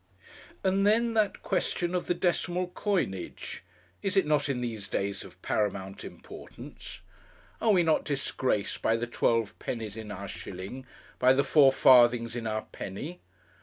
[0.63, 3.63] And then that question of the decimal coinage!
[4.01, 7.01] is it not in these days of paramount importance?
[7.61, 10.87] Are we not disgraced by the twelve pennies in our shilling,
[11.19, 13.21] by the four farthings in our penny?